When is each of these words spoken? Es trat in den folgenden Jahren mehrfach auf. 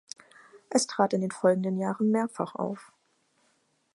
Es 0.71 0.87
trat 0.87 1.13
in 1.13 1.21
den 1.21 1.29
folgenden 1.29 1.77
Jahren 1.77 2.09
mehrfach 2.09 2.55
auf. 2.55 2.91